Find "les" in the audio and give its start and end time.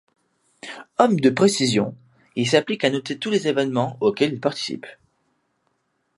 3.29-3.47